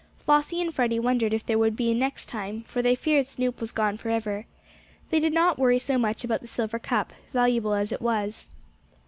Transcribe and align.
Flossie 0.17 0.59
and 0.61 0.73
Freddie 0.73 0.97
wondered 0.97 1.31
if 1.31 1.45
there 1.45 1.59
would 1.59 1.75
be 1.75 1.91
a 1.91 1.93
"next 1.93 2.25
time," 2.25 2.63
for 2.63 2.81
they 2.81 2.95
feared 2.95 3.27
Snoop 3.27 3.61
was 3.61 3.71
gone 3.71 3.97
forever. 3.97 4.47
They 5.11 5.19
did 5.19 5.31
not 5.31 5.59
worry 5.59 5.77
so 5.77 5.99
much 5.99 6.23
about 6.23 6.41
the 6.41 6.47
silver 6.47 6.79
cup, 6.79 7.13
valuable 7.33 7.75
as 7.75 7.91
it 7.91 8.01
was. 8.01 8.47